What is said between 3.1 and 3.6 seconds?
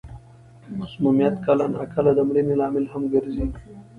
ګرځي.